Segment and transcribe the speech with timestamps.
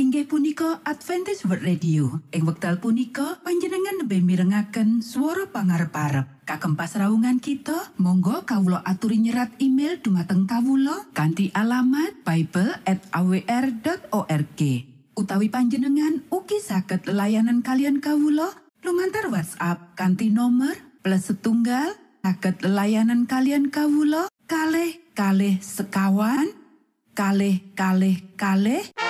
[0.00, 2.24] inggih punika Adventist World Radio.
[2.32, 9.20] Ing wekdal punika panjenengan lebih mirengaken suara pangarep parep kagem pasraungan kita Monggo Kawulo aturi
[9.20, 14.60] nyerat email dumateng Kawulo kanti alamat Bible at awr.org
[15.20, 21.92] utawi panjenengan uki saged layanan kalian Kawulo lumantar WhatsApp kanti nomor plus setunggal
[22.24, 26.48] saged layanan kalian Kawulo kalh kalh sekawan
[27.12, 29.09] kalh kalh kalh inggih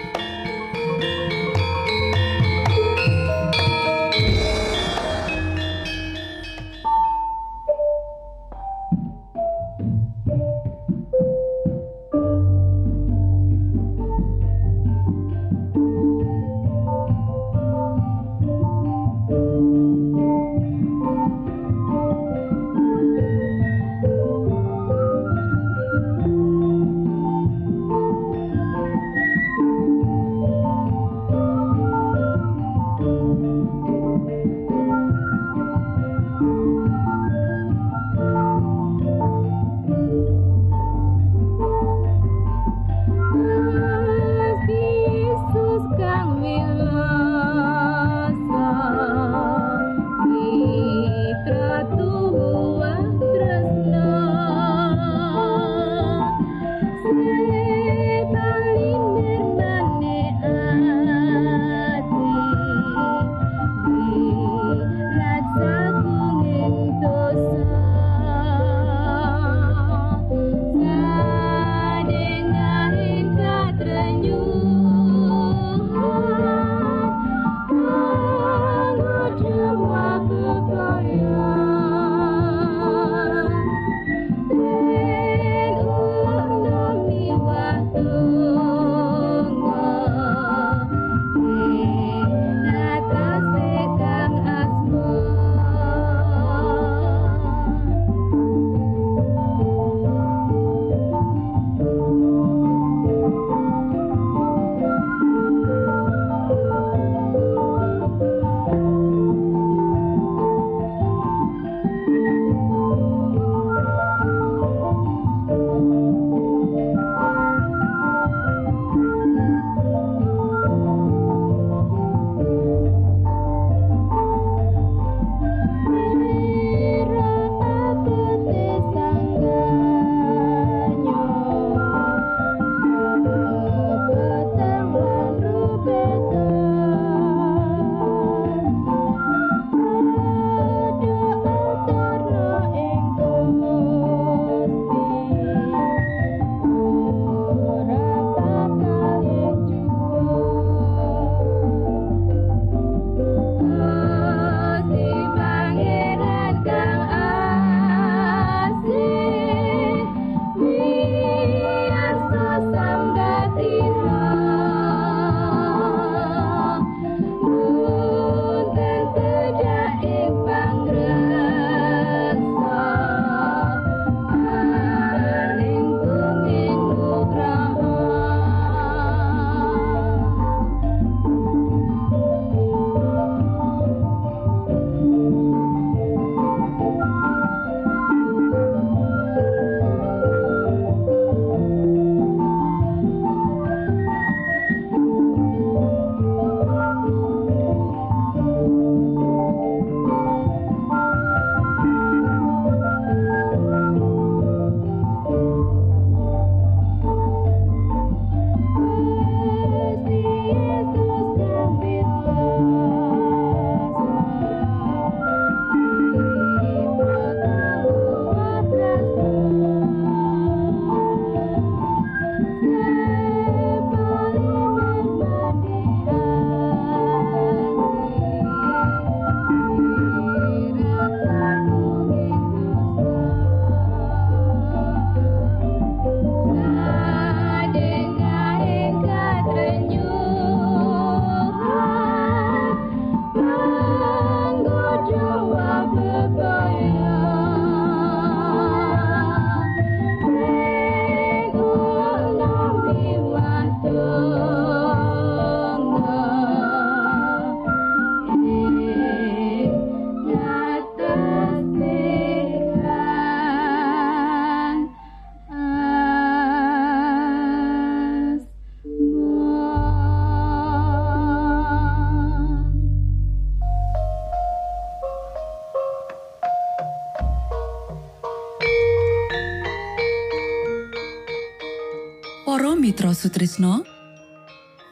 [283.01, 283.81] Mitra Sutrisno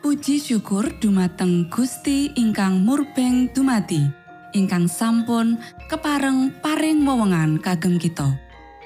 [0.01, 4.01] Puji syukur dumateng Gusti ingkang murbeng dumati
[4.57, 8.33] ingkang sampun kepareng paring wewenngan kagem kita.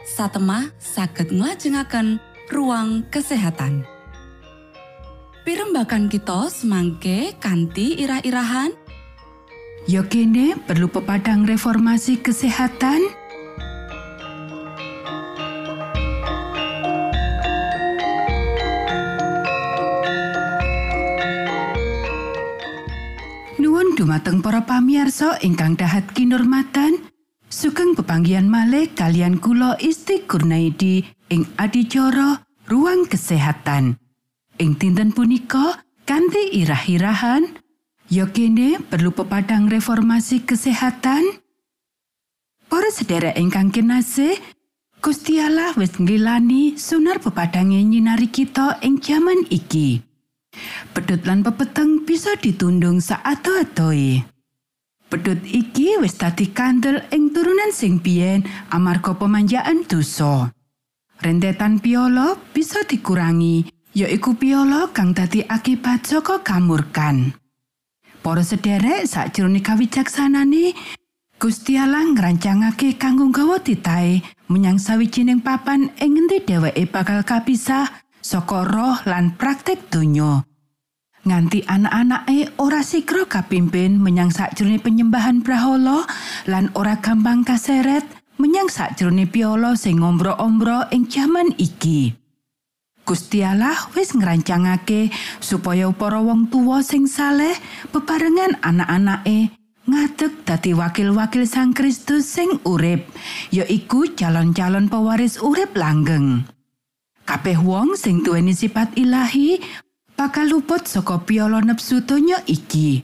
[0.04, 2.20] Satemah saged nglajengaken
[2.52, 3.88] ruang kesehatan.
[5.48, 8.76] Pirembakan kita semangke kanthi irah-irahan.
[9.88, 13.23] Yo kene perlu pepadang reformasi kesehatan?
[24.04, 27.08] Dumateng para pamiarsa ingkang dahat kinurmatan,
[27.48, 33.96] sugeng pepanggihan malih kalian kula Isti Kurnaidi ing adicara ruang kesehatan.
[34.60, 37.48] Ing dinten punika kanthi irah-irahan,
[38.12, 41.40] yo kene perlu pepadang reformasi kesehatan.
[42.68, 44.36] Para sedherek ingkang kinasih,
[45.00, 50.13] Gusti Allah wis nggilani sunar pepadange nyinari kita ing jaman iki.
[50.94, 54.22] Pedut lan pepeteng bisa ditundung saato-atoe.
[55.10, 60.54] Pedut iki wis dadi kandel ing turunan sing biyen amarga pemanjaan dosa.
[61.18, 63.66] Rentetan piolo bisa dikurangi,
[63.98, 67.34] yaiku piolo kang dadi akibat saka kamurkan.
[68.22, 70.78] Para sederek sakjroning kawicaksanane,
[71.42, 77.90] Gusti Allah ngrancangake kanggo gawa titahe menyang sawijining papan ing ngendi dheweke bakal kapisah
[78.22, 80.46] saka roh lan praktek donya.
[81.24, 86.04] Nganti anak-anake ora sikro kapimpin menyang sakjroning penyembahan brahala
[86.52, 88.04] lan ora gampang kaseret
[88.36, 92.12] menyang sakjroning piolo sing ngombro-ombro ing jaman iki.
[93.08, 97.56] Gusti Allah wis ngrancangake supaya para wong tuwa sing saleh
[97.96, 99.52] bebarengan anak-anake
[99.88, 103.04] ngadeg dadi wakil-wakil Sang Kristus sing urip,
[103.52, 106.48] ya iku calon-calon pewaris urip langgeng.
[107.24, 109.60] Kabeh wong sing duweni sifat ilahi
[110.14, 113.04] bakal luput saka piala nepsu donya iki.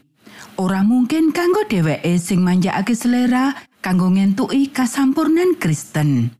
[0.60, 6.36] Ora mungkin kanggo dheweke sing manjakake selera kanggo ngentuki kasampurnan Kristen.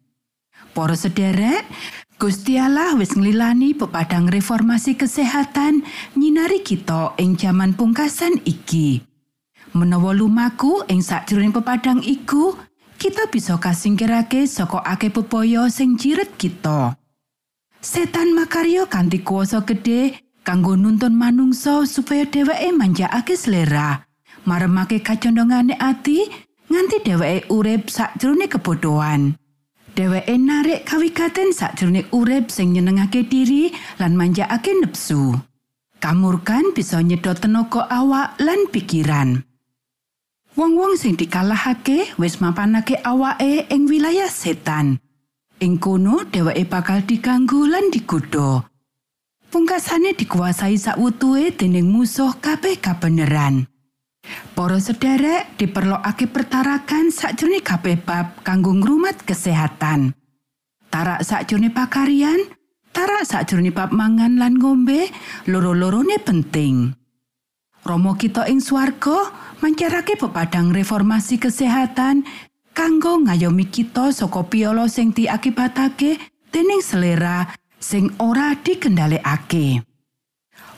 [0.76, 1.66] Para sederek,
[2.20, 5.88] Gusti Allah wis nglilani pepadang reformasi kesehatan
[6.20, 9.00] nyinari kita ing jaman pungkasan iki.
[9.72, 12.60] Menawa lumaku ing sakjroning pepadang iku,
[13.00, 17.00] kita bisa kasingkirake saka akeh pepaya sing jiret kita.
[17.80, 24.02] Setan makaryo kanthi kuasa gedhe kanggo nuntun manungsa supaya dheweke manjakake selera,
[24.50, 26.26] maremake kacondongane ati
[26.74, 29.38] nganti dheweke urip sakjroning kebodohan.
[29.94, 33.70] Dheweke narik kawigaten sakjroning urip sing nyenengake diri
[34.02, 35.38] lan manjakake nepsu.
[36.02, 39.46] Kamurkan bisa nyedot tenaga awak lan pikiran.
[40.58, 44.98] Wong-wong sing dikalahake wis mapanake awake ing wilayah setan.
[45.62, 48.66] Ing kono dheweke bakal diganggu lan digodha.
[49.50, 53.66] Pungkasane dikuasai sakwutuhe dening musuh kabeh kabeneran.
[54.54, 60.14] Para sederek diperlokake pertarakan sakjroning kabeh bab kanggo ngrumat kesehatan.
[60.94, 62.38] Tarak sakjroning pakarian,
[62.94, 65.10] tarak sakjroning bab mangan lan ngombe,
[65.50, 66.94] loro-lorone penting.
[67.82, 69.34] Romo kita ing swarga
[69.66, 72.22] mancarake pepadang reformasi kesehatan
[72.78, 76.22] kanggo ngayomi kita saka piolo sing diakibatake
[76.54, 77.50] dening selera
[77.80, 79.82] sing ora dikendhalekake.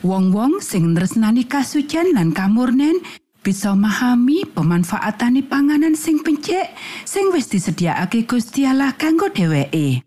[0.01, 3.01] Wong-wong sing nresnani kasucian lan kamurnen
[3.41, 6.73] bisa memahami pemanfaatane panganan sing pencek
[7.05, 10.05] sing wis disediakake Gusti Allah kanggo dheweke.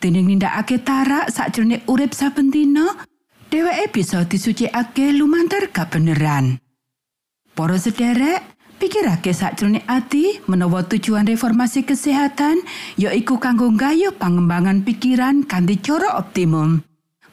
[0.00, 2.84] Dening nindakake tarak sakjroning urip saben dina,
[3.48, 6.60] dheweke bisa disucikake lumantar kabeneran.
[7.54, 12.60] Para sederek, pikirake sakjroning ati menawa tujuan reformasi kesehatan
[13.00, 16.82] yaiku kanggo gayuh pangembangan pikiran kanthi cara optimum.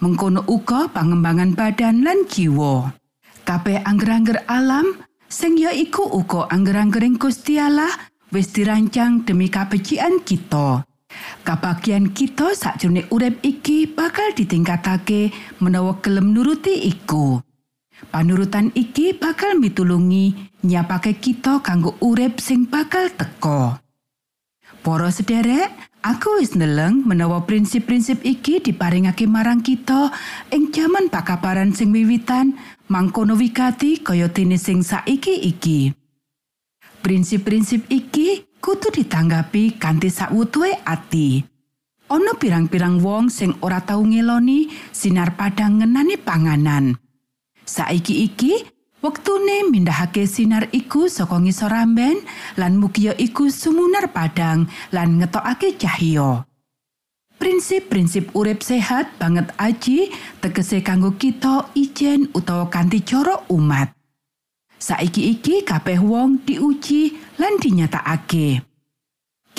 [0.02, 2.90] Mengkono uga pangembangan badan lan jiwa.
[3.46, 4.98] Kabeh angger-angger alam
[5.30, 7.62] sing ya iku uga angger-anggering Gusti
[8.32, 10.88] wis dirancang demi kabecikan kita.
[11.44, 17.44] Kabagian kita sakjroning urip iki bakal ditingkatake menawa gelem nuruti iku.
[18.10, 20.34] Panurutan iki bakal mitulungi
[20.66, 23.78] nyiapake kita kanggo urip sing bakal teka.
[24.82, 25.70] Para sederek,
[26.02, 30.10] aku wis neleng menawa prinsip-prinsip iki diparingake marang kita
[30.50, 32.58] ing jaman pakabaran sing wiwitan
[32.90, 35.94] mangkono wigati kaya dene sing saiki iki.
[37.06, 41.46] Prinsip-prinsip iki kudu ditanggapi kanthi sakwutuhe ati.
[42.10, 46.98] Ana pirang-pirang wong sing ora tau ngeloni sinar padang ngenani panganan.
[47.72, 48.68] Saiki iki
[49.00, 52.20] wektune mindahake sinar iku saka ngisor ramben
[52.60, 56.44] lan mugia iku sumunar padang lan ngetokake cahya.
[57.40, 60.12] Prinsip-prinsip urip sehat banget aji
[60.44, 63.96] tegese kanggo kita ijen utawa kanthi cara umat.
[64.76, 68.71] Saiki iki kabeh wong diuji lan dinyatakake.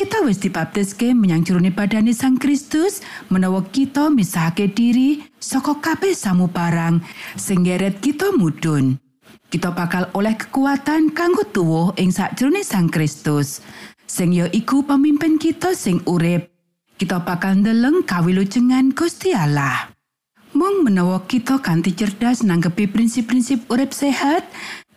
[0.03, 6.99] Kita wis dibaptiske menyang jerone badane Sang Kristus menawa kita misahake diri saka kabeh samubarang
[7.39, 8.99] sing ngeret kita mudhun.
[9.47, 13.63] Kita bakal oleh kekuatan kanggo tuwuh ing sakjroning Sang Kristus.
[14.03, 16.51] Sing ya iku pemimpin kita sing urip
[16.99, 19.87] kita bakal ndeleng kawilujengan Gusti Allah.
[20.59, 24.51] Mong menawa kita kanthi cerdas nanggepi prinsip-prinsip urip sehat,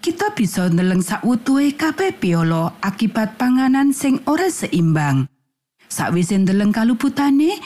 [0.05, 5.25] kita bisa ndeleng sakwutuhe kabeh piolo akibat panganan sing ora seimbang.
[5.89, 7.57] Sakwise ndeleng kaluputane,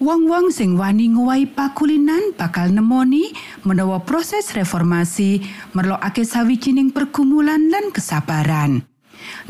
[0.00, 3.36] wong-wong sing wani ngowahi pakulinan bakal nemoni
[3.68, 5.44] menawa proses reformasi
[5.76, 8.88] merlokake sawijining pergumulan lan kesabaran.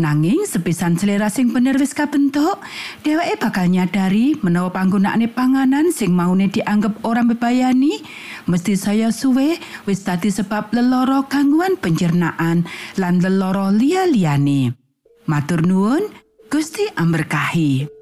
[0.00, 2.58] Nanging sepisan selera sing bener wis kabentuk,
[3.04, 8.02] dheweke bakal nyadari menawa panggonaane panganan sing maune dianggep ora bebayani,
[8.50, 12.64] mesti saya suwe wis dadi sebab leloro gangguan pencernaan
[12.98, 14.74] lan leloro liya-liyane.
[15.30, 16.02] Matur nuwun,
[16.50, 18.01] Gusti amberkahi.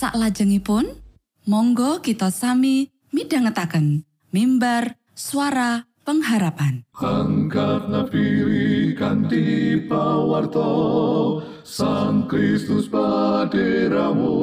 [0.00, 0.96] Salajengipun,
[1.44, 6.88] monggo kita sami midhangetaken mimbar suara pengharapan.
[6.96, 14.40] Angkat nafiri kanti pawarto Sang Kristus paderamu.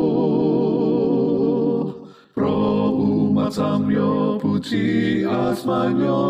[2.37, 6.21] Pro umat samyo puji asmanyo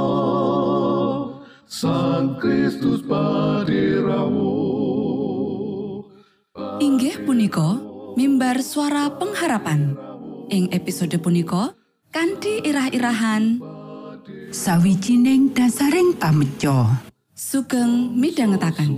[1.67, 4.55] Sang Kristus paderamu.
[6.79, 7.86] Inggih punika
[8.17, 9.93] mimbar suara pengharapan.
[10.49, 11.77] Ing episode punika
[12.09, 13.61] kanthi irah-irahan
[14.49, 16.89] Sawijining dasaring pameco.
[17.37, 18.97] sugeng midhangetaken.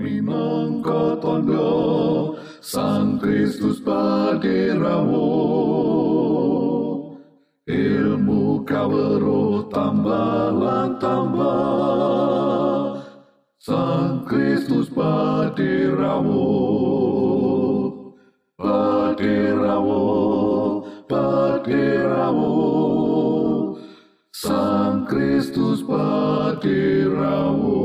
[0.00, 2.32] Minangka tondo
[2.64, 5.28] Sang Kristus paderamu
[7.68, 13.04] Ilmu kawero tambah tambah
[13.60, 16.48] Sang Kristus paderamu
[21.04, 22.56] Paderamu
[24.32, 27.76] Sang Kristus paderamu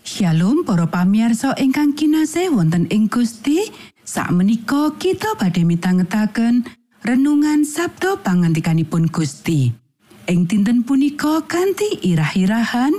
[0.00, 3.68] Shalom para pamirsa ingkang kinasih wonten ing Gusti.
[4.00, 6.64] Sakmenika kita badhe mitangetaken
[7.04, 9.76] renungan Sabda pangantikanipun Gusti.
[10.24, 12.96] Ing dinten punika kanthi irah-irahan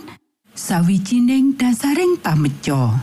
[0.54, 2.94] sawijining dasaring pameco.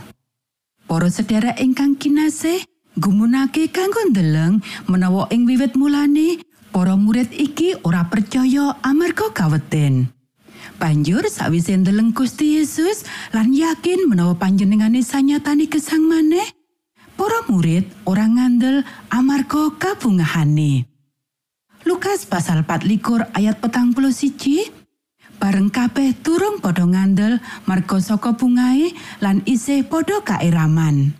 [0.87, 2.63] Para sedherek ingkang kinasih,
[2.95, 6.39] gumunake kanggo ndeleng menawa ing wiwit mulane
[6.71, 10.11] para murid iki ora percaya amarga kaweten.
[10.75, 16.51] Banjur sawise ndeleng Gusti Yesus lan yakin menawa panjenengane sanyatane gesang maneh,
[17.15, 20.83] para murid ora ngandel amarga kabungahane.
[21.87, 24.67] Lukas pasal 24 ayat petang puluh siji,
[25.37, 31.13] bareng kabeh turung padha ngandel marga saka bungae lan isih padha kairaman.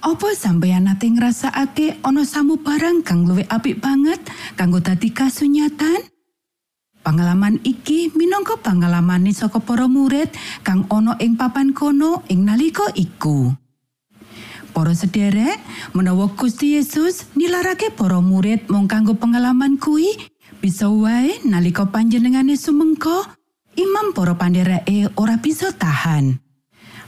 [0.00, 2.56] Apa sampeyan nate ngrasakake ana samu
[3.04, 4.16] kang luwih apik banget
[4.56, 6.08] kanggo dadi kasunyatan?
[7.04, 10.32] Pengalaman iki minangka pangalamane saka para murid
[10.64, 13.52] kang ana ing papan kono ing nalika iku.
[14.72, 15.60] Para sederek,
[15.92, 20.16] menawa Gusti Yesus nilarake para murid mung kanggo pengalaman kuwi,
[20.64, 23.28] bisa wae nalika panjenengane sumengko,
[23.76, 26.40] imam para pandereke ora bisa tahan.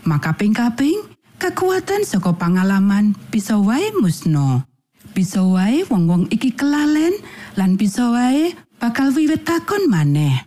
[0.03, 1.12] Maka ping-kaping,
[1.43, 4.63] kekuatan saka pengalaman bisa wae musno.
[5.11, 7.19] Bisa wae wong-wong iki kelalen
[7.59, 10.47] lan bisa wae bakal wiwit takon maneh.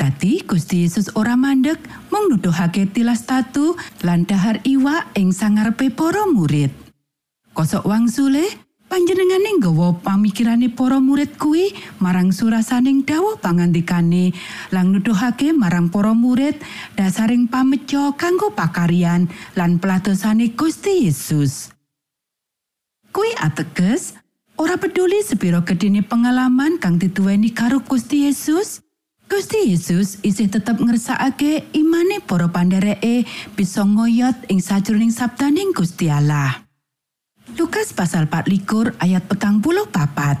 [0.00, 1.76] Dadi Gusti Yesus ora mandek
[2.08, 6.72] mung nuduhake tilas tatu lan dahar iwak ing sangarepe para murid.
[7.52, 8.48] Kosok wangsule,
[8.88, 14.32] panjenengane nggawa pamikirane para murid kuwi marang surasaning dawuh pangandikane
[14.72, 16.56] lan nuduhake marang para murid
[16.96, 21.70] dasaring pameco kanggo pakarian lan peladosane Gusti Yesus.
[23.12, 24.16] Kuwi ateges
[24.56, 28.80] ora peduli sepiro gedene pengalaman kang dituweni karo Gusti Yesus,
[29.28, 36.67] Gusti Yesus isih tetep ngersakake imane para pandereke bisa ngoyot ing sajroning sabdaning Gusti Allah.
[37.56, 40.36] Lukas pasal 24 ayat petang puluh papat.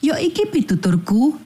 [0.00, 1.36] Yo iki pituturku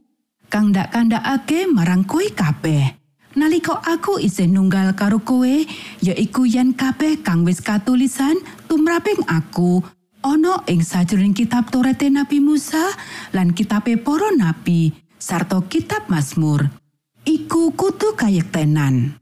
[0.46, 2.94] kang ndak kandhakake marang kowe kabeh.
[3.36, 5.54] Nalika aku isih nunggal karo kowe,
[6.00, 8.38] yaiku yen kabeh kang wis katulisan
[8.70, 9.82] tumraping aku
[10.24, 12.82] ana ing sajroning kitab Toret Nabi Musa
[13.34, 16.70] lan kitabe para nabi sarta kitab Mazmur.
[17.26, 19.18] Iku kudu kayektenan.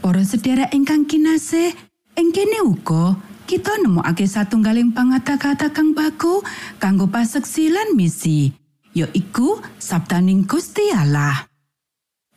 [0.00, 1.74] Para sedherek ingkang kinasih,
[2.16, 3.18] ing kene uga
[3.50, 6.38] kita nemokake satunggaling pangata-kata kang baku
[6.78, 8.54] kanggo paseksi lan misi,
[8.94, 11.50] yaiku sabdaning Gusti Allah.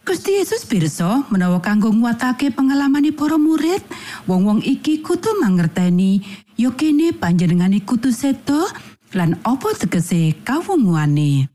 [0.01, 3.85] Gusti Yesus pirsa menawa kanggo nguatake pengalamane para murid,
[4.25, 6.25] wong-wong iki kudu mangerteni
[6.57, 8.65] yo kene panjenengane kudu sedo
[9.13, 11.45] lan apa tegese kawunguane.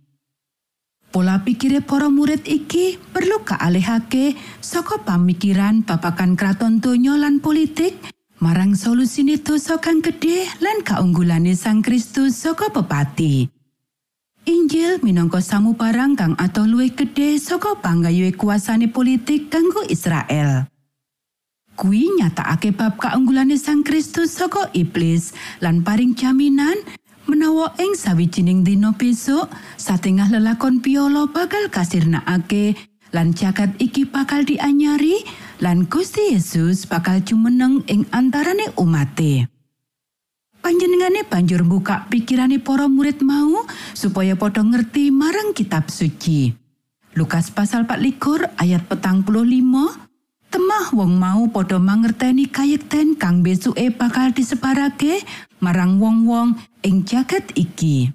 [1.11, 7.99] Pola pikire para murid iki perlu kaalihake saka pamikiran babakan kraton donya lan politik
[8.39, 13.51] marang solusine dosa kang gedhe lan kaunggulane Sang Kristus saka pepati.
[14.47, 20.71] Injil minangka samubarang kang atuh luwih gedhe saka panggayuhe kuasane politik kanggo Israel.
[21.79, 26.79] Kui nyatakake bab kaunggulane Sang Kristus saka iblis lan paring jaminan
[27.27, 32.79] menawa ing sawijining dina besok satengah lelakon piolo bakal kasirnakake
[33.13, 35.25] lan jagat iki bakal dianyari
[35.59, 39.51] lan Gusti Yesus bakal jumeneng ing antarane umate.
[40.59, 43.63] Panjenengane banjur buka pikirane para murid mau
[43.95, 46.51] supaya padha ngerti marang kitab suci.
[47.15, 49.47] Lukas pasal 24 ayat petang puluh
[50.49, 55.21] Temah wong mau padha mangerteni kayekten kang besuke bakal disebarake
[55.61, 58.09] marang wong-wong ing jagat iki.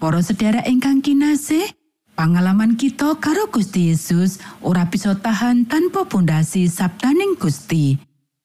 [0.00, 1.76] Para sedherek ingkang kinasih,
[2.14, 7.98] pangalaman kita karo Gusti Yesus ora bisa tahan tanpa pondasi sabdaning Gusti.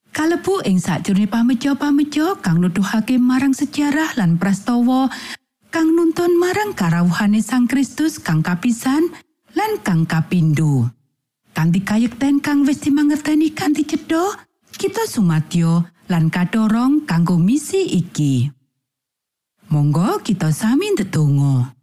[0.09, 5.07] Kalebu ing sakjroning pameja-pameja kang nuduhake marang sejarah lan prastawa
[5.69, 9.13] kang nuntun marang karawuhane Sang Kristus kang kapisan
[9.53, 10.89] lan kang kapindho.
[11.53, 14.33] Kanthi kayekten kang wis dimangerteni kanthi cedha,
[14.73, 18.49] kita sumadyo lan kadorong kanggo misi iki.
[19.69, 21.78] Monggo kita sami ndedonga.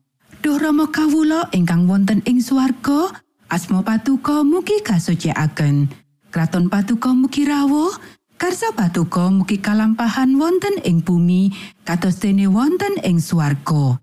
[0.46, 3.10] Duh Rama kawula ingkang wonten ing swarga,
[3.50, 5.90] asma patuko mugi kasucikaken.
[6.30, 7.90] Kraton patuko mugi rawuh,
[8.38, 11.50] karsa patuko mugi kalampahan wonten ing bumi
[11.82, 13.98] kados dene wonten ing swarga.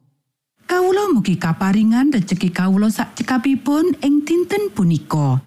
[0.67, 5.39] Kawula mugi kaparingan rejeki kawula sak cekapipun ing dinten punika.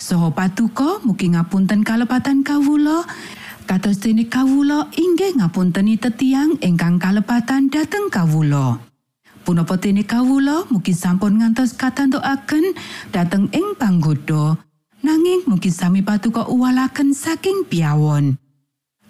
[0.00, 3.04] Soho patuko mugi ngapunten kalepatan kawula
[3.68, 8.89] kados dene kawula inggih ngapunteni tetiang ingkang kalepatan dhateng kawula.
[9.40, 12.76] Punapa dene kawula mugi sampun ngantos katantukaken
[13.08, 14.60] dhateng ing panggoda
[15.00, 18.36] nanging mugi sami patuko uwalaken saking piawon.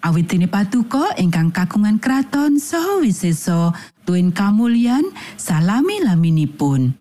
[0.01, 3.69] Awit dene patuko ingkang kagungan kraton saha wisesa
[4.07, 5.05] tuwin kamulyan
[5.37, 6.97] salami laminipun.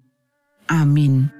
[0.69, 1.40] Amin.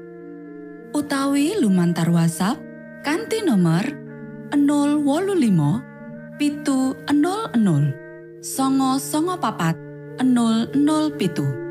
[1.01, 2.61] utawi lumantar WhatsApp
[3.01, 3.81] kanti nomor
[4.53, 9.73] 025 pitu 00 songo songo papat
[10.21, 11.70] 00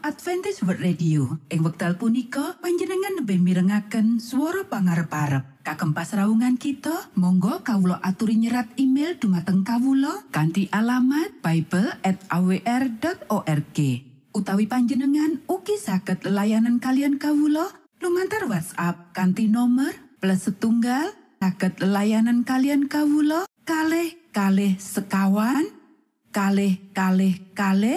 [0.00, 1.36] Adventist World Radio.
[1.52, 5.60] Ing wekdal punika panjenengan lebih mirengaken swara pangarep-arep.
[5.60, 13.78] Kagem pasraungan kita, monggo kawula aturi nyerat email dumateng kawula kanthi alamat bible@awr.org.
[14.32, 17.68] Utawi panjenengan ugi saged layanan kalian kawula
[18.00, 19.92] lumantar WhatsApp kanthi nomor
[20.24, 21.12] plus setunggal
[21.44, 25.68] saged layanan kalian kawula kalih kalih sekawan
[26.32, 27.92] kalih kalih kalih